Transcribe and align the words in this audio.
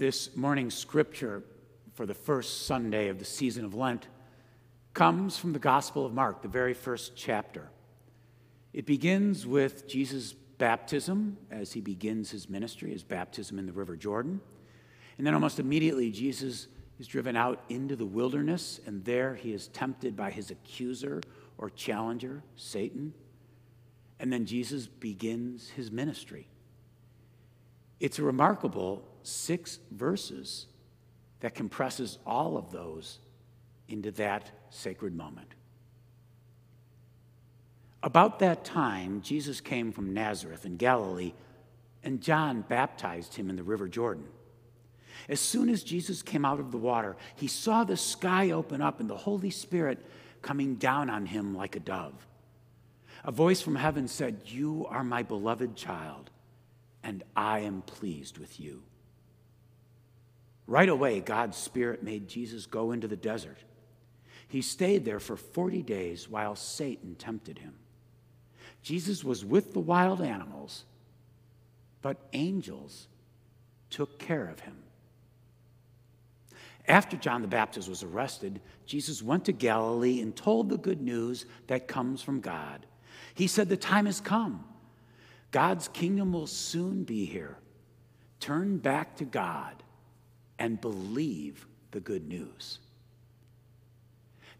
This 0.00 0.34
morning's 0.34 0.74
scripture 0.74 1.42
for 1.92 2.06
the 2.06 2.14
first 2.14 2.64
Sunday 2.64 3.08
of 3.08 3.18
the 3.18 3.24
season 3.26 3.66
of 3.66 3.74
Lent 3.74 4.08
comes 4.94 5.36
from 5.36 5.52
the 5.52 5.58
Gospel 5.58 6.06
of 6.06 6.14
Mark, 6.14 6.40
the 6.40 6.48
very 6.48 6.72
first 6.72 7.14
chapter. 7.16 7.68
It 8.72 8.86
begins 8.86 9.46
with 9.46 9.86
Jesus' 9.86 10.32
baptism 10.32 11.36
as 11.50 11.74
he 11.74 11.82
begins 11.82 12.30
his 12.30 12.48
ministry, 12.48 12.92
his 12.92 13.02
baptism 13.02 13.58
in 13.58 13.66
the 13.66 13.74
River 13.74 13.94
Jordan. 13.94 14.40
And 15.18 15.26
then 15.26 15.34
almost 15.34 15.60
immediately, 15.60 16.10
Jesus 16.10 16.68
is 16.98 17.06
driven 17.06 17.36
out 17.36 17.62
into 17.68 17.94
the 17.94 18.06
wilderness, 18.06 18.80
and 18.86 19.04
there 19.04 19.34
he 19.34 19.52
is 19.52 19.68
tempted 19.68 20.16
by 20.16 20.30
his 20.30 20.50
accuser 20.50 21.20
or 21.58 21.68
challenger, 21.68 22.42
Satan. 22.56 23.12
And 24.18 24.32
then 24.32 24.46
Jesus 24.46 24.86
begins 24.86 25.68
his 25.68 25.92
ministry. 25.92 26.48
It's 28.00 28.18
a 28.18 28.22
remarkable 28.22 29.04
six 29.22 29.78
verses 29.90 30.66
that 31.40 31.54
compresses 31.54 32.18
all 32.26 32.56
of 32.56 32.72
those 32.72 33.18
into 33.88 34.10
that 34.12 34.50
sacred 34.70 35.14
moment. 35.14 35.54
About 38.02 38.38
that 38.38 38.64
time, 38.64 39.20
Jesus 39.20 39.60
came 39.60 39.92
from 39.92 40.14
Nazareth 40.14 40.64
in 40.64 40.76
Galilee, 40.76 41.34
and 42.02 42.22
John 42.22 42.62
baptized 42.62 43.34
him 43.34 43.50
in 43.50 43.56
the 43.56 43.62
River 43.62 43.88
Jordan. 43.88 44.26
As 45.28 45.40
soon 45.40 45.68
as 45.68 45.82
Jesus 45.82 46.22
came 46.22 46.46
out 46.46 46.60
of 46.60 46.72
the 46.72 46.78
water, 46.78 47.16
he 47.36 47.46
saw 47.46 47.84
the 47.84 47.96
sky 47.96 48.52
open 48.52 48.80
up 48.80 49.00
and 49.00 49.10
the 49.10 49.16
Holy 49.16 49.50
Spirit 49.50 49.98
coming 50.40 50.76
down 50.76 51.10
on 51.10 51.26
him 51.26 51.54
like 51.54 51.76
a 51.76 51.80
dove. 51.80 52.26
A 53.22 53.30
voice 53.30 53.60
from 53.60 53.76
heaven 53.76 54.08
said, 54.08 54.40
You 54.46 54.86
are 54.88 55.04
my 55.04 55.22
beloved 55.22 55.76
child, 55.76 56.30
and 57.02 57.22
I 57.36 57.60
am 57.60 57.82
pleased 57.82 58.38
with 58.38 58.60
you. 58.60 58.82
Right 60.66 60.88
away, 60.88 61.20
God's 61.20 61.56
Spirit 61.56 62.02
made 62.02 62.28
Jesus 62.28 62.66
go 62.66 62.92
into 62.92 63.08
the 63.08 63.16
desert. 63.16 63.58
He 64.48 64.62
stayed 64.62 65.04
there 65.04 65.20
for 65.20 65.36
40 65.36 65.82
days 65.82 66.28
while 66.28 66.56
Satan 66.56 67.14
tempted 67.14 67.58
him. 67.58 67.74
Jesus 68.82 69.22
was 69.22 69.44
with 69.44 69.72
the 69.72 69.80
wild 69.80 70.20
animals, 70.20 70.84
but 72.02 72.16
angels 72.32 73.08
took 73.90 74.18
care 74.18 74.48
of 74.48 74.60
him. 74.60 74.76
After 76.88 77.16
John 77.16 77.42
the 77.42 77.48
Baptist 77.48 77.88
was 77.88 78.02
arrested, 78.02 78.60
Jesus 78.86 79.22
went 79.22 79.44
to 79.44 79.52
Galilee 79.52 80.20
and 80.20 80.34
told 80.34 80.68
the 80.68 80.78
good 80.78 81.00
news 81.00 81.46
that 81.66 81.88
comes 81.88 82.22
from 82.22 82.40
God. 82.40 82.86
He 83.34 83.46
said, 83.46 83.68
The 83.68 83.76
time 83.76 84.06
has 84.06 84.20
come. 84.20 84.64
God's 85.50 85.88
kingdom 85.88 86.32
will 86.32 86.46
soon 86.46 87.04
be 87.04 87.24
here. 87.24 87.56
Turn 88.38 88.78
back 88.78 89.16
to 89.16 89.24
God 89.24 89.82
and 90.58 90.80
believe 90.80 91.66
the 91.90 92.00
good 92.00 92.26
news. 92.28 92.78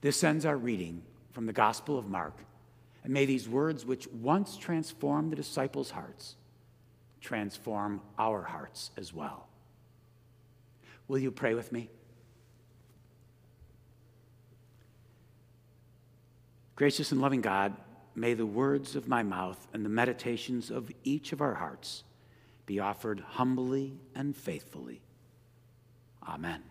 This 0.00 0.24
ends 0.24 0.44
our 0.44 0.56
reading 0.56 1.02
from 1.32 1.46
the 1.46 1.52
Gospel 1.52 1.98
of 1.98 2.08
Mark. 2.08 2.36
And 3.04 3.12
may 3.12 3.24
these 3.24 3.48
words, 3.48 3.86
which 3.86 4.08
once 4.08 4.56
transformed 4.56 5.32
the 5.32 5.36
disciples' 5.36 5.90
hearts, 5.90 6.36
transform 7.20 8.00
our 8.18 8.42
hearts 8.42 8.90
as 8.96 9.14
well. 9.14 9.46
Will 11.08 11.18
you 11.18 11.30
pray 11.30 11.54
with 11.54 11.72
me? 11.72 11.90
Gracious 16.76 17.12
and 17.12 17.20
loving 17.20 17.42
God, 17.42 17.74
may 18.14 18.34
the 18.34 18.46
words 18.46 18.96
of 18.96 19.08
my 19.08 19.22
mouth 19.22 19.68
and 19.72 19.84
the 19.84 19.90
meditations 19.90 20.70
of 20.70 20.90
each 21.04 21.32
of 21.32 21.40
our 21.40 21.54
hearts 21.54 22.04
be 22.66 22.78
offered 22.78 23.20
humbly 23.20 23.98
and 24.14 24.36
faithfully. 24.36 25.00
Amen. 26.28 26.62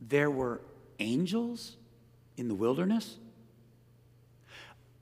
There 0.00 0.30
were 0.30 0.60
angels 0.98 1.76
in 2.36 2.48
the 2.48 2.54
wilderness? 2.54 3.18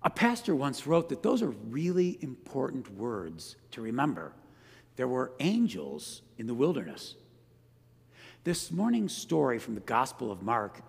A 0.03 0.11
pastor 0.11 0.55
once 0.55 0.87
wrote 0.87 1.09
that 1.09 1.23
those 1.23 1.43
are 1.43 1.51
really 1.51 2.19
important 2.21 2.93
words 2.95 3.57
to 3.73 3.81
remember. 3.81 4.33
There 4.97 5.09
were 5.09 5.33
angels 5.41 6.23
in 6.39 6.47
the 6.47 6.55
wilderness. 6.55 7.15
This 8.45 8.71
morning's 8.71 9.17
story 9.17 9.59
from 9.59 9.75
the 9.75 9.81
Gospel 9.81 10.31
of 10.31 10.43
Mark 10.43 10.83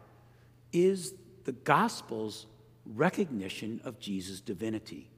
is 0.72 1.14
the 1.46 1.52
Gospel's 1.52 2.48
recognition 2.86 3.82
of 3.84 4.00
Jesus' 4.00 4.42
divinity. 4.42 5.10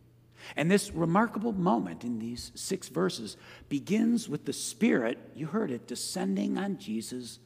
And 0.55 0.69
this 0.69 0.91
remarkable 0.91 1.51
moment 1.51 2.03
in 2.03 2.19
these 2.19 2.51
six 2.55 2.89
verses 2.89 3.37
begins 3.69 4.29
with 4.29 4.45
the 4.45 4.53
Spirit, 4.53 5.17
you 5.35 5.47
heard 5.47 5.71
it, 5.71 5.87
descending 5.87 6.57
on 6.57 6.77
Jesus 6.77 7.39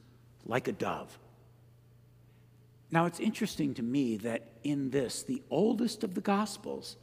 like 0.45 0.67
a 0.67 0.73
dove. 0.73 1.17
Now, 2.91 3.05
it's 3.05 3.21
interesting 3.21 3.73
to 3.75 3.83
me 3.83 4.17
that 4.17 4.49
in 4.63 4.89
this, 4.89 5.23
the 5.23 5.41
oldest 5.49 6.03
of 6.03 6.13
the 6.13 6.21
Gospels, 6.21 6.97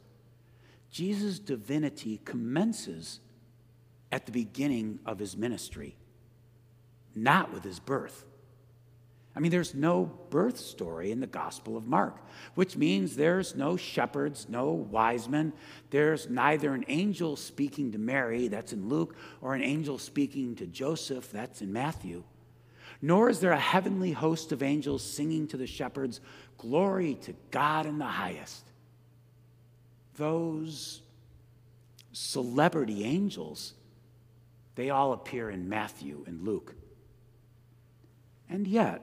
Jesus' 0.91 1.39
divinity 1.39 2.21
commences 2.23 3.19
at 4.11 4.25
the 4.25 4.31
beginning 4.31 4.99
of 5.05 5.19
his 5.19 5.35
ministry, 5.35 5.95
not 7.15 7.51
with 7.51 7.63
his 7.63 7.79
birth. 7.79 8.25
I 9.35 9.39
mean, 9.39 9.51
there's 9.51 9.75
no 9.75 10.05
birth 10.29 10.57
story 10.57 11.11
in 11.11 11.19
the 11.19 11.27
Gospel 11.27 11.77
of 11.77 11.85
Mark, 11.85 12.17
which 12.55 12.75
means 12.75 13.15
there's 13.15 13.55
no 13.55 13.77
shepherds, 13.77 14.47
no 14.49 14.71
wise 14.71 15.29
men. 15.29 15.53
There's 15.91 16.29
neither 16.29 16.73
an 16.73 16.83
angel 16.87 17.35
speaking 17.35 17.91
to 17.91 17.97
Mary, 17.97 18.47
that's 18.47 18.73
in 18.73 18.89
Luke, 18.89 19.15
or 19.41 19.53
an 19.53 19.61
angel 19.61 19.97
speaking 19.97 20.55
to 20.55 20.65
Joseph, 20.65 21.31
that's 21.31 21.61
in 21.61 21.71
Matthew 21.71 22.23
nor 23.01 23.29
is 23.29 23.39
there 23.39 23.51
a 23.51 23.59
heavenly 23.59 24.11
host 24.11 24.51
of 24.51 24.61
angels 24.61 25.03
singing 25.03 25.47
to 25.47 25.57
the 25.57 25.67
shepherds, 25.67 26.19
Glory 26.57 27.15
to 27.21 27.33
God 27.51 27.85
in 27.85 27.99
the 27.99 28.05
highest. 28.05 28.65
Those 30.17 31.01
celebrity 32.11 33.05
angels, 33.05 33.73
they 34.75 34.89
all 34.89 35.13
appear 35.13 35.49
in 35.49 35.69
Matthew 35.69 36.25
and 36.27 36.45
Luke. 36.45 36.75
And 38.49 38.67
yet, 38.67 39.01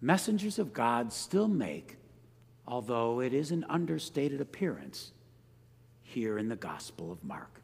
messengers 0.00 0.58
of 0.58 0.72
God 0.72 1.12
still 1.12 1.48
make, 1.48 1.96
although 2.66 3.20
it 3.20 3.32
is 3.32 3.50
an 3.50 3.64
understated 3.68 4.40
appearance, 4.40 5.12
here 6.02 6.38
in 6.38 6.48
the 6.48 6.56
Gospel 6.56 7.12
of 7.12 7.22
Mark. 7.22 7.62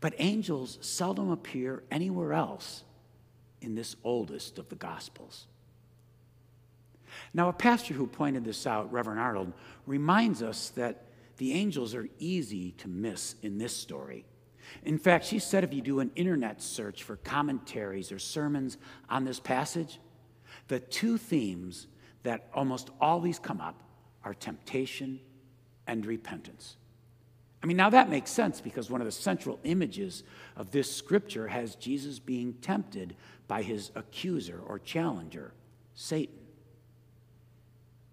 But 0.00 0.14
angels 0.18 0.78
seldom 0.80 1.30
appear 1.30 1.82
anywhere 1.90 2.32
else 2.32 2.84
in 3.60 3.74
this 3.74 3.96
oldest 4.04 4.58
of 4.58 4.68
the 4.68 4.76
Gospels. 4.76 5.46
Now, 7.32 7.48
a 7.48 7.52
pastor 7.52 7.94
who 7.94 8.06
pointed 8.06 8.44
this 8.44 8.66
out, 8.66 8.92
Reverend 8.92 9.20
Arnold, 9.20 9.52
reminds 9.86 10.42
us 10.42 10.70
that 10.70 11.04
the 11.36 11.52
angels 11.52 11.94
are 11.94 12.08
easy 12.18 12.72
to 12.72 12.88
miss 12.88 13.36
in 13.42 13.58
this 13.58 13.76
story. 13.76 14.24
In 14.84 14.98
fact, 14.98 15.24
she 15.24 15.38
said 15.38 15.64
if 15.64 15.72
you 15.72 15.80
do 15.80 16.00
an 16.00 16.10
internet 16.16 16.62
search 16.62 17.02
for 17.02 17.16
commentaries 17.16 18.12
or 18.12 18.18
sermons 18.18 18.76
on 19.08 19.24
this 19.24 19.40
passage, 19.40 20.00
the 20.68 20.80
two 20.80 21.18
themes 21.18 21.86
that 22.22 22.48
almost 22.54 22.90
always 23.00 23.38
come 23.38 23.60
up 23.60 23.82
are 24.24 24.34
temptation 24.34 25.20
and 25.86 26.04
repentance. 26.06 26.76
I 27.62 27.66
mean, 27.66 27.76
now 27.76 27.90
that 27.90 28.10
makes 28.10 28.30
sense 28.30 28.60
because 28.60 28.90
one 28.90 29.00
of 29.00 29.06
the 29.06 29.12
central 29.12 29.58
images 29.64 30.22
of 30.56 30.70
this 30.70 30.94
scripture 30.94 31.48
has 31.48 31.76
Jesus 31.76 32.18
being 32.18 32.54
tempted 32.54 33.16
by 33.48 33.62
his 33.62 33.90
accuser 33.94 34.60
or 34.66 34.78
challenger, 34.78 35.52
Satan. 35.94 36.36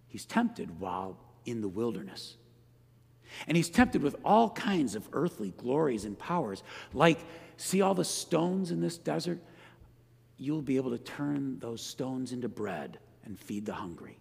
He's 0.07 0.25
tempted 0.25 0.79
while 0.79 1.17
in 1.45 1.61
the 1.61 1.67
wilderness. 1.67 2.37
And 3.47 3.55
he's 3.57 3.69
tempted 3.69 4.03
with 4.03 4.15
all 4.23 4.49
kinds 4.49 4.95
of 4.95 5.07
earthly 5.13 5.51
glories 5.51 6.05
and 6.05 6.17
powers. 6.17 6.63
Like, 6.93 7.19
see 7.57 7.81
all 7.81 7.93
the 7.93 8.05
stones 8.05 8.71
in 8.71 8.81
this 8.81 8.97
desert? 8.97 9.39
You'll 10.41 10.61
be 10.61 10.75
able 10.75 10.89
to 10.89 10.97
turn 10.97 11.59
those 11.59 11.81
stones 11.81 12.33
into 12.33 12.49
bread 12.49 12.97
and 13.23 13.39
feed 13.39 13.65
the 13.65 13.73
hungry. 13.73 14.17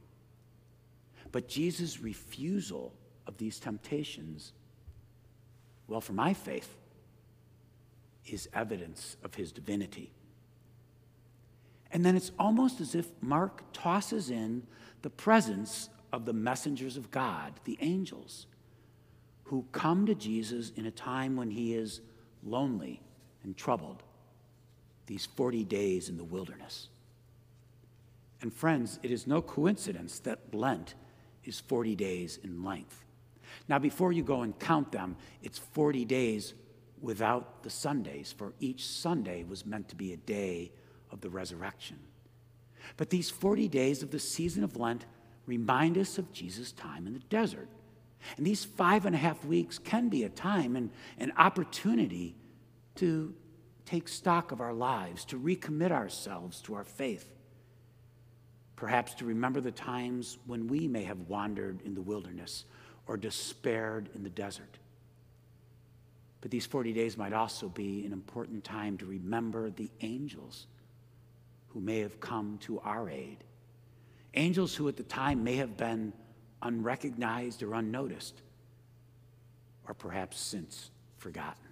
But 1.33 1.49
Jesus' 1.49 2.01
refusal 2.01 2.93
of 3.27 3.37
these 3.39 3.59
temptations 3.59 4.53
well, 5.91 6.01
for 6.01 6.13
my 6.13 6.33
faith, 6.33 6.79
is 8.25 8.49
evidence 8.55 9.17
of 9.25 9.35
his 9.35 9.51
divinity. 9.51 10.13
And 11.91 12.07
then 12.07 12.15
it's 12.15 12.31
almost 12.39 12.81
as 12.81 12.95
if 12.95 13.09
Mark 13.21 13.65
tosses 13.73 14.31
in 14.31 14.63
the 15.03 15.11
presence 15.11 15.91
of 16.13 16.27
the 16.27 16.33
messengers 16.33 16.97
of 16.97 17.11
God, 17.11 17.55
the 17.65 17.77
angels, 17.81 18.47
who 19.43 19.67
come 19.73 20.07
to 20.07 20.15
Jesus 20.15 20.71
in 20.77 20.87
a 20.87 20.93
time 20.93 21.35
when 21.35 21.51
he 21.51 21.75
is 21.75 22.03
lonely 22.45 23.03
and 23.43 23.57
troubled, 23.57 24.05
these 25.07 25.27
40 25.27 25.65
days 25.65 26.09
in 26.09 26.17
the 26.17 26.25
wilderness. 26.25 26.89
And 28.43 28.53
friends, 28.53 28.99
it 29.03 29.11
is 29.11 29.27
no 29.27 29.43
coincidence 29.43 30.19
that 30.21 30.55
Lent 30.55 30.95
is 31.45 31.61
40 31.61 31.95
days 31.97 32.39
in 32.43 32.65
length. 32.65 33.05
Now, 33.69 33.79
before 33.79 34.13
you 34.13 34.23
go 34.23 34.43
and 34.43 34.59
count 34.59 34.93
them, 34.93 35.17
it's 35.43 35.59
40 35.59 36.05
days 36.05 36.55
without 37.01 37.63
the 37.63 37.71
Sundays, 37.71 38.33
for 38.37 38.53
each 38.61 38.87
Sunday 38.87 39.45
was 39.45 39.67
meant 39.67 39.89
to 39.89 39.97
be 39.97 40.13
a 40.13 40.17
day 40.17 40.71
of 41.11 41.21
the 41.21 41.31
resurrection. 41.31 41.99
But 42.97 43.11
these 43.11 43.31
40 43.31 43.69
days 43.69 44.03
of 44.03 44.11
the 44.11 44.19
season 44.19 44.65
of 44.65 44.77
Lent 44.77 45.07
remind 45.47 45.99
us 45.99 46.19
of 46.19 46.33
Jesus' 46.33 46.73
time 46.73 47.07
in 47.07 47.15
the 47.15 47.21
desert. 47.21 47.69
And 48.37 48.47
these 48.47 48.65
five 48.65 49.07
and 49.07 49.15
a 49.15 49.19
half 49.19 49.45
weeks 49.45 49.79
can 49.79 50.09
be 50.09 50.25
a 50.25 50.29
time 50.29 50.77
and 50.77 50.91
an 51.19 51.33
opportunity 51.37 52.35
to 52.97 53.35
take 53.81 54.09
stock 54.09 54.53
of 54.53 54.61
our 54.61 54.73
lives, 54.73 55.25
to 55.27 55.39
recommit 55.39 55.91
ourselves 55.91 56.61
to 56.63 56.75
our 56.75 56.85
faith. 56.85 57.31
Perhaps 58.77 59.15
to 59.15 59.25
remember 59.25 59.61
the 59.61 59.71
times 59.71 60.39
when 60.47 60.67
we 60.69 60.89
may 60.89 61.05
have 61.05 61.29
wandered 61.29 61.81
in 61.83 61.95
the 61.95 62.01
wilderness 62.01 62.65
or 63.07 63.17
despaired 63.17 64.09
in 64.15 64.23
the 64.23 64.31
desert. 64.31 64.79
But 66.41 66.51
these 66.51 66.67
40 66.67 66.93
days 66.93 67.19
might 67.19 67.33
also 67.33 67.69
be 67.69 68.07
an 68.07 68.13
important 68.13 68.65
time 68.65 68.97
to 68.99 69.07
remember 69.07 69.71
the 69.71 69.91
angels 70.01 70.67
who 71.69 71.81
may 71.81 71.99
have 72.01 72.21
come 72.21 72.59
to 72.63 72.81
our 72.81 73.09
aid. 73.11 73.45
Angels 74.35 74.75
who 74.75 74.89
at 74.89 74.97
the 74.97 75.03
time 75.03 75.45
may 75.45 75.57
have 75.57 75.77
been 75.77 76.13
unrecognized 76.63 77.63
or 77.63 77.75
unnoticed, 77.75 78.43
or 79.87 79.95
perhaps 79.95 80.39
since 80.39 80.91
forgotten. 81.19 81.70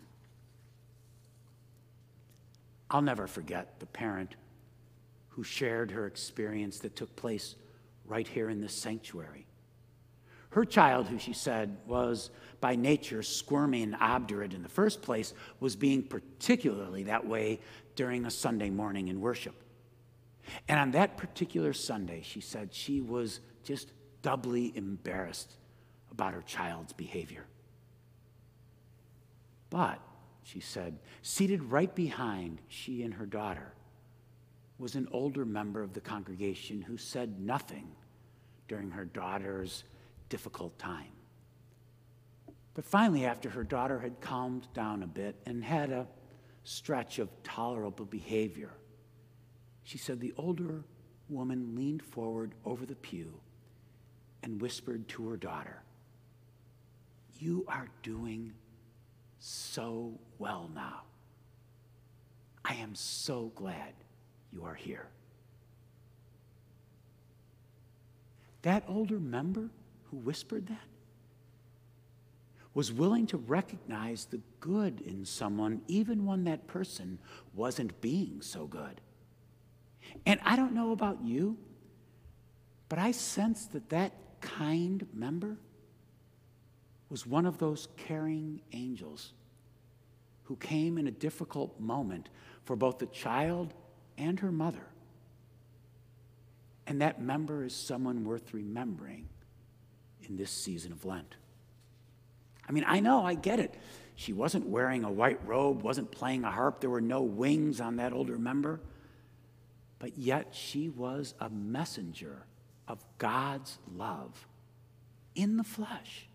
I'll 2.90 3.02
never 3.02 3.26
forget 3.26 3.81
the 3.81 3.87
parent 3.87 4.37
who 5.29 5.44
shared 5.44 5.90
her 5.90 6.06
experience 6.06 6.81
that 6.81 6.96
took 6.96 7.14
place 7.17 7.55
right 8.06 8.26
here 8.26 8.49
in 8.49 8.61
this 8.61 8.73
sanctuary. 8.73 9.46
Her 10.50 10.64
child, 10.64 11.06
who 11.06 11.19
she 11.19 11.35
said 11.35 11.76
was 11.87 12.31
by 12.61 12.75
nature 12.75 13.23
squirmy 13.23 13.82
and 13.82 13.96
obdurate 14.00 14.55
in 14.55 14.62
the 14.62 14.69
first 14.69 15.02
place, 15.02 15.35
was 15.61 15.76
being 15.76 16.02
particularly 16.02 17.05
that 17.05 17.26
way 17.26 17.61
during 17.96 18.25
a 18.25 18.31
Sunday 18.31 18.70
morning 18.70 19.08
in 19.08 19.20
worship. 19.20 19.55
And 20.67 20.81
on 20.81 20.93
that 20.93 21.19
particular 21.19 21.75
Sunday, 21.75 22.23
she 22.25 22.40
said 22.40 22.73
she 22.73 23.02
was 23.02 23.40
just 23.62 23.93
doubly 24.23 24.73
embarrassed 24.75 25.52
about 26.11 26.32
her 26.32 26.43
child's 26.43 26.94
behavior. 26.94 27.44
But, 29.69 30.00
she 30.49 30.61
said, 30.61 30.99
seated 31.21 31.62
right 31.65 31.95
behind 31.95 32.62
she 32.69 33.03
and 33.03 33.12
her 33.12 33.27
daughter 33.27 33.75
was 34.79 34.95
an 34.95 35.06
older 35.12 35.45
member 35.45 35.83
of 35.83 35.93
the 35.93 36.00
congregation 36.00 36.81
who 36.81 36.97
said 36.97 37.39
nothing 37.39 37.87
during 38.67 38.91
her 38.91 39.05
daughter's 39.05 39.85
difficult 40.31 40.79
time. 40.79 41.12
But 42.73 42.87
finally, 42.87 43.27
after 43.27 43.50
her 43.50 43.62
daughter 43.65 43.99
had 43.99 44.23
calmed 44.23 44.69
down 44.73 45.03
a 45.03 45.06
bit 45.06 45.37
and 45.45 45.62
had 45.62 45.91
a 45.91 46.06
stretch 46.65 47.19
of 47.19 47.29
tolerable 47.43 48.06
behavior, 48.06 48.73
she 49.83 49.99
said 49.99 50.19
the 50.19 50.33
older 50.39 50.83
woman 51.29 51.77
leaned 51.77 52.03
forward 52.03 52.55
over 52.65 52.87
the 52.87 52.95
pew 52.95 53.35
and 54.43 54.62
whispered 54.62 55.09
to 55.09 55.29
her 55.29 55.37
daughter, 55.37 55.83
You 57.39 57.67
are 57.69 57.89
doing 58.03 58.55
so 59.38 60.19
well 60.38 60.70
now. 60.75 61.02
I 62.64 62.75
am 62.75 62.94
so 62.94 63.52
glad 63.55 63.94
you 64.52 64.64
are 64.64 64.75
here. 64.75 65.08
That 68.62 68.85
older 68.88 69.19
member 69.19 69.70
who 70.11 70.17
whispered 70.19 70.67
that 70.67 70.88
was 72.75 72.93
willing 72.93 73.26
to 73.26 73.37
recognize 73.37 74.26
the 74.26 74.40
good 74.61 75.00
in 75.00 75.25
someone 75.25 75.81
even 75.88 76.25
when 76.25 76.44
that 76.44 76.67
person 76.67 77.19
wasn't 77.55 78.00
being 78.00 78.40
so 78.40 78.67
good. 78.67 79.00
And 80.26 80.38
I 80.44 80.56
don't 80.56 80.75
know 80.75 80.93
about 80.93 81.25
you, 81.25 81.56
but 82.88 82.99
I 82.99 83.12
sense 83.12 83.67
that 83.67 83.88
that 83.88 84.12
kind 84.40 85.06
member 85.12 85.56
was 87.10 87.26
one 87.26 87.46
of 87.46 87.58
those 87.58 87.88
caring 87.96 88.60
angels 88.72 89.32
who 90.44 90.56
came 90.56 90.99
in 90.99 91.06
a 91.06 91.10
difficult 91.10 91.78
moment 91.81 92.28
for 92.64 92.76
both 92.76 92.99
the 92.99 93.06
child 93.06 93.75
and 94.16 94.40
her 94.40 94.52
mother. 94.52 94.87
And 96.87 97.02
that 97.02 97.20
member 97.20 97.64
is 97.64 97.75
someone 97.75 98.25
worth 98.25 98.55
remembering 98.55 99.28
in 100.22 100.37
this 100.37 100.50
season 100.50 100.93
of 100.93 101.05
Lent. 101.05 101.37
I 102.69 102.72
mean, 102.72 102.84
I 102.87 103.00
know, 103.00 103.25
I 103.25 103.34
get 103.34 103.61
it. 103.61 103.75
She 104.14 104.32
wasn't 104.32 104.66
wearing 104.66 105.04
a 105.04 105.11
white 105.11 105.46
robe, 105.46 105.82
wasn't 105.82 106.11
playing 106.11 106.44
a 106.44 106.50
harp, 106.50 106.81
there 106.81 106.90
were 106.90 107.00
no 107.00 107.22
wings 107.22 107.81
on 107.81 107.96
that 107.96 108.12
older 108.12 108.38
member 108.38 108.81
but 109.99 110.16
yet 110.16 110.49
she 110.54 110.88
was 110.88 111.34
a 111.40 111.50
messenger 111.50 112.44
of 112.87 113.04
God's 113.19 113.78
love 113.94 114.46
in 115.34 115.56
the 115.56 115.64
flesh. 115.64 116.27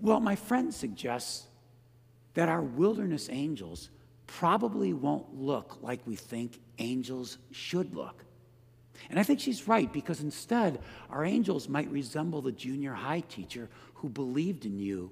Well, 0.00 0.20
my 0.20 0.36
friend 0.36 0.72
suggests 0.72 1.46
that 2.34 2.48
our 2.48 2.62
wilderness 2.62 3.28
angels 3.30 3.90
probably 4.26 4.92
won't 4.92 5.34
look 5.34 5.78
like 5.82 6.06
we 6.06 6.16
think 6.16 6.60
angels 6.78 7.38
should 7.50 7.94
look. 7.94 8.24
And 9.10 9.18
I 9.18 9.22
think 9.22 9.40
she's 9.40 9.68
right 9.68 9.90
because 9.92 10.20
instead, 10.20 10.80
our 11.10 11.24
angels 11.24 11.68
might 11.68 11.90
resemble 11.90 12.42
the 12.42 12.52
junior 12.52 12.92
high 12.92 13.20
teacher 13.20 13.68
who 13.94 14.08
believed 14.08 14.66
in 14.66 14.78
you 14.78 15.10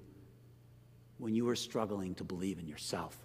when 1.19 1.35
you 1.35 1.45
were 1.45 1.57
struggling 1.57 2.15
to 2.17 2.25
believe 2.25 2.59
in 2.59 2.67
yourself. 2.67 3.17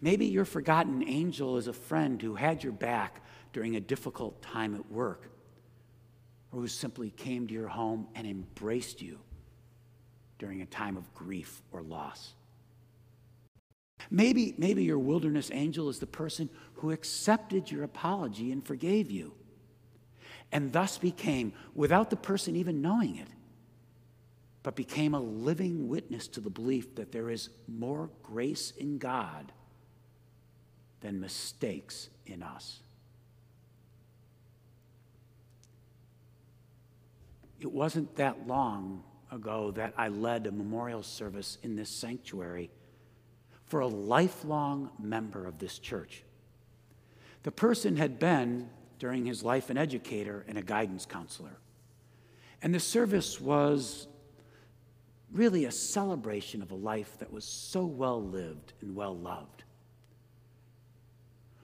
Maybe 0.00 0.26
your 0.26 0.44
forgotten 0.44 1.06
angel 1.06 1.56
is 1.56 1.66
a 1.66 1.72
friend 1.72 2.20
who 2.20 2.34
had 2.34 2.62
your 2.62 2.72
back 2.72 3.22
during 3.52 3.76
a 3.76 3.80
difficult 3.80 4.42
time 4.42 4.74
at 4.74 4.90
work, 4.90 5.30
or 6.52 6.60
who 6.60 6.68
simply 6.68 7.10
came 7.10 7.46
to 7.46 7.54
your 7.54 7.68
home 7.68 8.08
and 8.14 8.26
embraced 8.26 9.00
you 9.00 9.18
during 10.38 10.62
a 10.62 10.66
time 10.66 10.96
of 10.96 11.12
grief 11.14 11.62
or 11.72 11.82
loss. 11.82 12.34
Maybe, 14.10 14.54
maybe 14.56 14.84
your 14.84 14.98
wilderness 14.98 15.50
angel 15.52 15.88
is 15.88 15.98
the 15.98 16.06
person 16.06 16.48
who 16.74 16.92
accepted 16.92 17.70
your 17.70 17.82
apology 17.84 18.52
and 18.52 18.64
forgave 18.64 19.10
you, 19.10 19.32
and 20.52 20.72
thus 20.72 20.98
became, 20.98 21.52
without 21.74 22.10
the 22.10 22.16
person 22.16 22.56
even 22.56 22.80
knowing 22.80 23.16
it, 23.16 23.28
but 24.62 24.76
became 24.76 25.14
a 25.14 25.20
living 25.20 25.88
witness 25.88 26.28
to 26.28 26.40
the 26.40 26.50
belief 26.50 26.94
that 26.94 27.12
there 27.12 27.30
is 27.30 27.50
more 27.66 28.10
grace 28.22 28.72
in 28.78 28.98
God 28.98 29.52
than 31.00 31.20
mistakes 31.20 32.08
in 32.26 32.42
us. 32.42 32.80
It 37.60 37.72
wasn't 37.72 38.16
that 38.16 38.46
long 38.46 39.02
ago 39.30 39.70
that 39.72 39.94
I 39.96 40.08
led 40.08 40.46
a 40.46 40.52
memorial 40.52 41.02
service 41.02 41.58
in 41.62 41.76
this 41.76 41.90
sanctuary 41.90 42.70
for 43.66 43.80
a 43.80 43.86
lifelong 43.86 44.90
member 44.98 45.46
of 45.46 45.58
this 45.58 45.78
church. 45.78 46.22
The 47.42 47.52
person 47.52 47.96
had 47.96 48.18
been, 48.18 48.70
during 48.98 49.26
his 49.26 49.42
life, 49.42 49.70
an 49.70 49.76
educator 49.76 50.44
and 50.48 50.58
a 50.58 50.62
guidance 50.62 51.06
counselor. 51.06 51.58
And 52.62 52.74
the 52.74 52.80
service 52.80 53.40
was 53.40 54.08
really 55.32 55.66
a 55.66 55.70
celebration 55.70 56.62
of 56.62 56.70
a 56.70 56.74
life 56.74 57.18
that 57.18 57.32
was 57.32 57.44
so 57.44 57.84
well 57.84 58.22
lived 58.22 58.72
and 58.80 58.96
well 58.96 59.16
loved. 59.16 59.64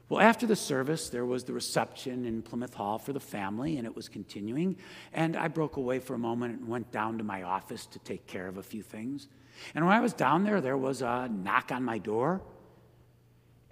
Well, 0.08 0.20
after 0.20 0.46
the 0.46 0.56
service, 0.56 1.08
there 1.08 1.24
was 1.24 1.44
the 1.44 1.54
reception 1.54 2.26
in 2.26 2.42
Plymouth 2.42 2.74
Hall 2.74 2.98
for 2.98 3.14
the 3.14 3.20
family, 3.20 3.78
and 3.78 3.86
it 3.86 3.96
was 3.96 4.08
continuing. 4.08 4.76
And 5.14 5.34
I 5.34 5.48
broke 5.48 5.76
away 5.76 5.98
for 5.98 6.14
a 6.14 6.18
moment 6.18 6.60
and 6.60 6.68
went 6.68 6.92
down 6.92 7.16
to 7.18 7.24
my 7.24 7.42
office 7.42 7.86
to 7.86 7.98
take 8.00 8.26
care 8.26 8.46
of 8.46 8.58
a 8.58 8.62
few 8.62 8.82
things. 8.82 9.28
And 9.74 9.84
when 9.86 9.94
I 9.94 10.00
was 10.00 10.12
down 10.12 10.44
there, 10.44 10.60
there 10.60 10.76
was 10.76 11.00
a 11.00 11.28
knock 11.28 11.72
on 11.72 11.82
my 11.82 11.98
door. 11.98 12.42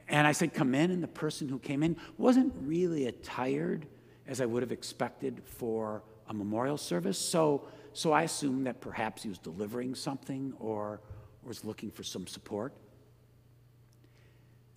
And 0.09 0.27
I 0.27 0.33
said, 0.33 0.55
Come 0.55 0.75
in. 0.75 0.91
And 0.91 1.03
the 1.03 1.09
person 1.09 1.49
who 1.49 1.59
came 1.59 1.83
in 1.83 1.97
wasn't 2.17 2.55
really 2.61 3.07
attired 3.07 3.87
as 4.27 4.41
I 4.41 4.47
would 4.47 4.62
have 4.62 4.73
expected 4.73 5.43
for 5.45 6.03
a 6.29 6.35
memorial 6.35 6.79
service. 6.79 7.19
So, 7.19 7.67
so 7.93 8.12
I 8.12 8.23
assumed 8.23 8.67
that 8.67 8.81
perhaps 8.81 9.23
he 9.23 9.29
was 9.29 9.39
delivering 9.39 9.95
something 9.95 10.55
or 10.59 11.01
was 11.43 11.65
looking 11.65 11.91
for 11.91 12.03
some 12.03 12.27
support. 12.27 12.73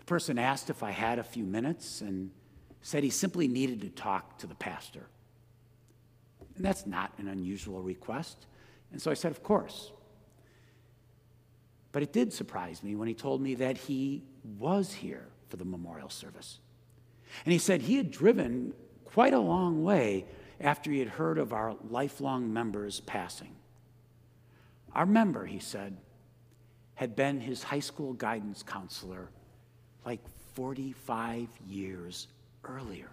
The 0.06 0.10
person 0.10 0.38
asked 0.38 0.70
if 0.70 0.84
I 0.84 0.92
had 0.92 1.18
a 1.18 1.24
few 1.24 1.44
minutes 1.44 2.02
and 2.02 2.30
said 2.84 3.04
he 3.04 3.10
simply 3.10 3.48
needed 3.48 3.82
to 3.82 3.90
talk 3.90 4.38
to 4.38 4.46
the 4.46 4.54
pastor. 4.54 5.08
And 6.56 6.64
that's 6.64 6.86
not 6.86 7.12
an 7.18 7.28
unusual 7.28 7.82
request. 7.82 8.46
And 8.92 9.02
so 9.02 9.10
I 9.10 9.16
said, 9.16 9.32
Of 9.32 9.42
course. 9.42 9.92
But 11.92 12.04
it 12.04 12.14
did 12.14 12.32
surprise 12.34 12.84
me 12.84 12.96
when 12.96 13.08
he 13.08 13.16
told 13.16 13.42
me 13.42 13.56
that 13.56 13.80
he 13.80 14.22
was 14.60 14.94
here 14.94 15.26
for 15.48 15.58
the 15.58 15.66
memorial 15.66 16.10
service. 16.10 16.60
And 17.44 17.52
he 17.52 17.58
said 17.58 17.82
he 17.82 17.98
had 17.98 18.12
driven 18.12 18.74
quite 19.06 19.34
a 19.34 19.40
long 19.40 19.84
way 19.84 20.26
after 20.62 20.92
he 20.92 21.00
had 21.00 21.08
heard 21.08 21.40
of 21.40 21.52
our 21.52 21.76
lifelong 21.90 22.54
member's 22.54 23.00
passing. 23.00 23.56
Our 24.94 25.08
member, 25.08 25.48
he 25.48 25.58
said, 25.58 25.98
had 26.94 27.16
been 27.16 27.40
his 27.40 27.64
high 27.64 27.80
school 27.80 28.14
guidance 28.14 28.62
counselor 28.62 29.32
like 30.06 30.22
45 30.54 31.48
years 31.68 32.28
earlier. 32.64 33.10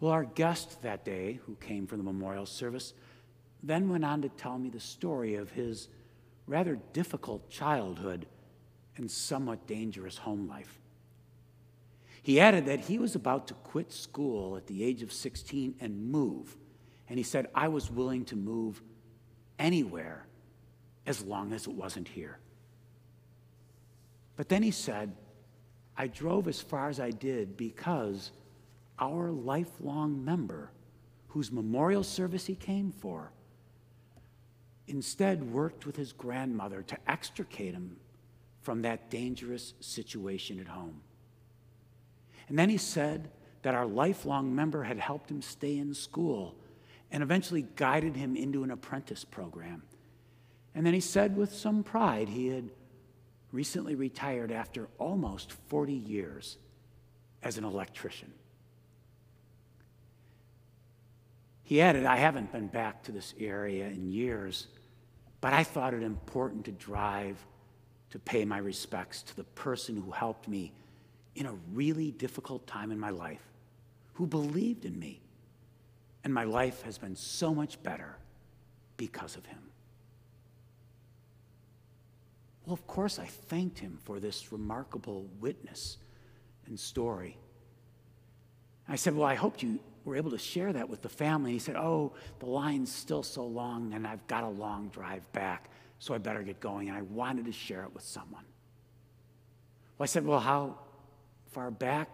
Well, 0.00 0.12
our 0.12 0.24
guest 0.24 0.82
that 0.82 1.04
day, 1.04 1.40
who 1.46 1.54
came 1.56 1.86
for 1.86 1.96
the 1.96 2.02
memorial 2.02 2.46
service, 2.46 2.92
then 3.62 3.88
went 3.88 4.04
on 4.04 4.22
to 4.22 4.28
tell 4.28 4.58
me 4.58 4.68
the 4.68 4.80
story 4.80 5.36
of 5.36 5.50
his 5.50 5.88
rather 6.46 6.78
difficult 6.92 7.48
childhood 7.48 8.26
and 8.96 9.10
somewhat 9.10 9.66
dangerous 9.66 10.18
home 10.18 10.46
life. 10.48 10.78
He 12.22 12.40
added 12.40 12.66
that 12.66 12.80
he 12.80 12.98
was 12.98 13.14
about 13.14 13.48
to 13.48 13.54
quit 13.54 13.92
school 13.92 14.56
at 14.56 14.66
the 14.66 14.82
age 14.84 15.02
of 15.02 15.12
16 15.12 15.74
and 15.80 16.10
move. 16.10 16.56
And 17.08 17.18
he 17.18 17.22
said, 17.22 17.48
I 17.54 17.68
was 17.68 17.90
willing 17.90 18.24
to 18.26 18.36
move 18.36 18.82
anywhere 19.58 20.26
as 21.06 21.22
long 21.22 21.52
as 21.52 21.66
it 21.66 21.74
wasn't 21.74 22.08
here. 22.08 22.38
But 24.36 24.48
then 24.48 24.62
he 24.62 24.70
said, 24.70 25.12
I 25.96 26.08
drove 26.08 26.48
as 26.48 26.60
far 26.60 26.88
as 26.88 26.98
I 26.98 27.10
did 27.10 27.56
because 27.56 28.32
our 28.98 29.30
lifelong 29.30 30.24
member, 30.24 30.70
whose 31.28 31.52
memorial 31.52 32.02
service 32.02 32.46
he 32.46 32.54
came 32.54 32.92
for, 32.92 33.32
instead 34.86 35.52
worked 35.52 35.86
with 35.86 35.96
his 35.96 36.12
grandmother 36.12 36.82
to 36.82 36.96
extricate 37.06 37.74
him 37.74 37.96
from 38.62 38.82
that 38.82 39.10
dangerous 39.10 39.74
situation 39.80 40.58
at 40.58 40.66
home. 40.66 41.00
And 42.48 42.58
then 42.58 42.68
he 42.68 42.76
said 42.76 43.30
that 43.62 43.74
our 43.74 43.86
lifelong 43.86 44.54
member 44.54 44.82
had 44.82 44.98
helped 44.98 45.30
him 45.30 45.40
stay 45.40 45.78
in 45.78 45.94
school 45.94 46.54
and 47.10 47.22
eventually 47.22 47.66
guided 47.76 48.16
him 48.16 48.36
into 48.36 48.64
an 48.64 48.70
apprentice 48.70 49.24
program. 49.24 49.82
And 50.74 50.84
then 50.84 50.92
he 50.92 51.00
said 51.00 51.36
with 51.36 51.54
some 51.54 51.82
pride 51.82 52.28
he 52.28 52.48
had 52.48 52.68
recently 53.54 53.94
retired 53.94 54.50
after 54.50 54.88
almost 54.98 55.52
40 55.68 55.92
years 55.92 56.58
as 57.40 57.56
an 57.56 57.62
electrician. 57.62 58.32
He 61.62 61.80
added, 61.80 62.04
I 62.04 62.16
haven't 62.16 62.50
been 62.50 62.66
back 62.66 63.04
to 63.04 63.12
this 63.12 63.32
area 63.38 63.86
in 63.86 64.10
years, 64.10 64.66
but 65.40 65.52
I 65.52 65.62
thought 65.62 65.94
it 65.94 66.02
important 66.02 66.64
to 66.64 66.72
drive 66.72 67.38
to 68.10 68.18
pay 68.18 68.44
my 68.44 68.58
respects 68.58 69.22
to 69.22 69.36
the 69.36 69.44
person 69.44 69.96
who 69.96 70.10
helped 70.10 70.48
me 70.48 70.72
in 71.36 71.46
a 71.46 71.54
really 71.72 72.10
difficult 72.10 72.66
time 72.66 72.90
in 72.90 72.98
my 72.98 73.10
life, 73.10 73.52
who 74.14 74.26
believed 74.26 74.84
in 74.84 74.98
me. 74.98 75.20
And 76.24 76.34
my 76.34 76.44
life 76.44 76.82
has 76.82 76.98
been 76.98 77.14
so 77.14 77.54
much 77.54 77.80
better 77.84 78.16
because 78.96 79.36
of 79.36 79.46
him. 79.46 79.58
Well, 82.66 82.74
of 82.74 82.86
course, 82.86 83.18
I 83.18 83.26
thanked 83.26 83.78
him 83.78 83.98
for 84.04 84.20
this 84.20 84.52
remarkable 84.52 85.28
witness 85.40 85.98
and 86.66 86.78
story. 86.78 87.36
I 88.88 88.96
said, 88.96 89.14
Well, 89.14 89.26
I 89.26 89.34
hoped 89.34 89.62
you 89.62 89.80
were 90.04 90.16
able 90.16 90.30
to 90.30 90.38
share 90.38 90.72
that 90.72 90.88
with 90.88 91.02
the 91.02 91.08
family. 91.08 91.52
He 91.52 91.58
said, 91.58 91.76
Oh, 91.76 92.12
the 92.38 92.46
line's 92.46 92.92
still 92.92 93.22
so 93.22 93.44
long, 93.44 93.92
and 93.94 94.06
I've 94.06 94.26
got 94.26 94.44
a 94.44 94.48
long 94.48 94.88
drive 94.88 95.30
back, 95.32 95.70
so 95.98 96.14
I 96.14 96.18
better 96.18 96.42
get 96.42 96.60
going. 96.60 96.88
And 96.88 96.96
I 96.96 97.02
wanted 97.02 97.46
to 97.46 97.52
share 97.52 97.82
it 97.82 97.92
with 97.94 98.02
someone. 98.02 98.44
Well, 99.98 100.04
I 100.04 100.06
said, 100.06 100.26
Well, 100.26 100.40
how 100.40 100.78
far 101.52 101.70
back 101.70 102.08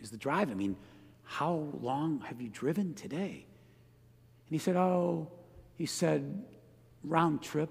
is 0.00 0.10
the 0.10 0.16
drive? 0.16 0.50
I 0.50 0.54
mean, 0.54 0.76
how 1.24 1.68
long 1.80 2.20
have 2.20 2.40
you 2.40 2.48
driven 2.48 2.94
today? 2.94 3.46
And 4.46 4.50
he 4.50 4.58
said, 4.58 4.76
Oh, 4.76 5.28
he 5.76 5.86
said, 5.86 6.44
round 7.04 7.42
trip, 7.42 7.70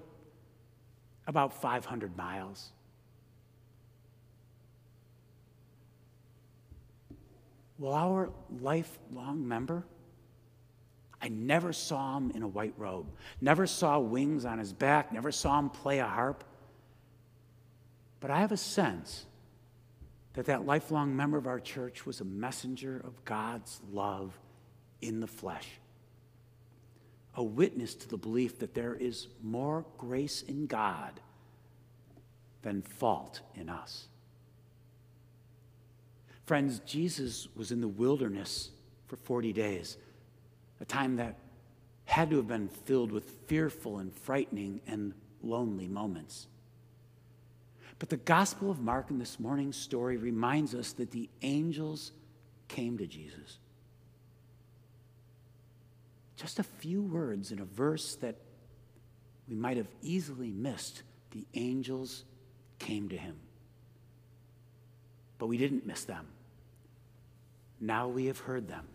about 1.32 1.54
500 1.62 2.14
miles. 2.14 2.72
Well, 7.78 7.94
our 7.94 8.30
lifelong 8.60 9.48
member, 9.48 9.82
I 11.22 11.28
never 11.28 11.72
saw 11.72 12.18
him 12.18 12.32
in 12.32 12.42
a 12.42 12.48
white 12.48 12.74
robe, 12.76 13.06
never 13.40 13.66
saw 13.66 13.98
wings 13.98 14.44
on 14.44 14.58
his 14.58 14.74
back, 14.74 15.10
never 15.10 15.32
saw 15.32 15.58
him 15.58 15.70
play 15.70 16.00
a 16.00 16.06
harp. 16.06 16.44
But 18.20 18.30
I 18.30 18.40
have 18.40 18.52
a 18.52 18.58
sense 18.58 19.24
that 20.34 20.44
that 20.46 20.66
lifelong 20.66 21.16
member 21.16 21.38
of 21.38 21.46
our 21.46 21.60
church 21.60 22.04
was 22.04 22.20
a 22.20 22.24
messenger 22.26 23.00
of 23.04 23.24
God's 23.24 23.80
love 23.90 24.38
in 25.00 25.20
the 25.20 25.26
flesh, 25.26 25.68
a 27.34 27.42
witness 27.42 27.94
to 27.94 28.08
the 28.08 28.16
belief 28.16 28.58
that 28.58 28.74
there 28.74 28.94
is 28.94 29.28
more 29.42 29.84
grace 29.98 30.42
in 30.42 30.66
God 30.66 31.20
than 32.62 32.82
fault 32.82 33.40
in 33.54 33.68
us. 33.68 34.06
Friends, 36.46 36.80
Jesus 36.80 37.48
was 37.56 37.72
in 37.72 37.80
the 37.80 37.88
wilderness 37.88 38.70
for 39.06 39.16
40 39.16 39.52
days, 39.52 39.96
a 40.80 40.84
time 40.84 41.16
that 41.16 41.36
had 42.04 42.30
to 42.30 42.36
have 42.36 42.48
been 42.48 42.68
filled 42.68 43.12
with 43.12 43.30
fearful 43.46 43.98
and 43.98 44.12
frightening 44.12 44.80
and 44.86 45.14
lonely 45.42 45.88
moments. 45.88 46.48
But 47.98 48.08
the 48.08 48.16
Gospel 48.16 48.70
of 48.70 48.80
Mark 48.80 49.10
in 49.10 49.18
this 49.18 49.38
morning's 49.38 49.76
story 49.76 50.16
reminds 50.16 50.74
us 50.74 50.92
that 50.94 51.10
the 51.12 51.30
angels 51.42 52.12
came 52.68 52.98
to 52.98 53.06
Jesus. 53.06 53.58
Just 56.42 56.58
a 56.58 56.64
few 56.64 57.02
words 57.02 57.52
in 57.52 57.60
a 57.60 57.64
verse 57.64 58.16
that 58.16 58.34
we 59.48 59.54
might 59.54 59.76
have 59.76 59.86
easily 60.02 60.50
missed. 60.50 61.04
The 61.30 61.46
angels 61.54 62.24
came 62.80 63.08
to 63.10 63.16
him. 63.16 63.36
But 65.38 65.46
we 65.46 65.56
didn't 65.56 65.86
miss 65.86 66.02
them. 66.02 66.26
Now 67.80 68.08
we 68.08 68.26
have 68.26 68.40
heard 68.40 68.66
them. 68.66 68.88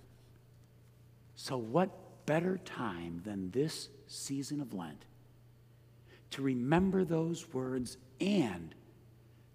So, 1.35 1.55
what 1.55 2.25
better 2.25 2.57
time 2.57 3.21
than 3.23 3.49
this 3.51 3.87
season 4.07 4.59
of 4.59 4.73
Lent 4.73 5.05
to 6.31 6.41
remember 6.41 7.05
those 7.05 7.53
words 7.53 7.95
and 8.19 8.75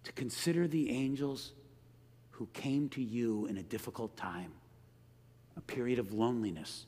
to 0.04 0.12
consider 0.12 0.66
the 0.66 0.90
angels 0.90 1.52
who 2.30 2.46
came 2.54 2.88
to 2.88 3.02
you 3.02 3.44
in 3.46 3.58
a 3.58 3.62
difficult 3.62 4.16
time, 4.16 4.52
a 5.58 5.60
period 5.60 5.98
of 5.98 6.14
loneliness, 6.14 6.86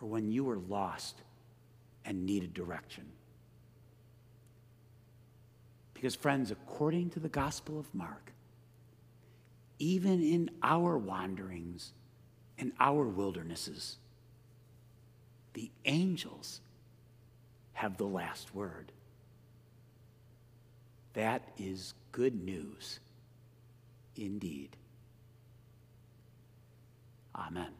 or 0.00 0.08
when 0.08 0.30
you 0.30 0.44
were 0.44 0.58
lost 0.58 1.16
and 2.04 2.24
needed 2.24 2.54
direction. 2.54 3.04
Because, 5.94 6.14
friends, 6.14 6.50
according 6.50 7.10
to 7.10 7.20
the 7.20 7.28
Gospel 7.28 7.78
of 7.78 7.92
Mark, 7.92 8.32
even 9.78 10.22
in 10.22 10.50
our 10.62 10.96
wanderings 10.96 11.92
and 12.58 12.72
our 12.78 13.04
wildernesses, 13.04 13.96
the 15.54 15.70
angels 15.84 16.60
have 17.72 17.96
the 17.96 18.04
last 18.04 18.54
word. 18.54 18.92
That 21.14 21.42
is 21.58 21.94
good 22.12 22.44
news 22.44 23.00
indeed. 24.16 24.76
Amen. 27.34 27.72